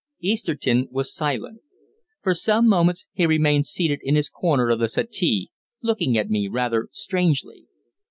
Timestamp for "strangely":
6.91-7.67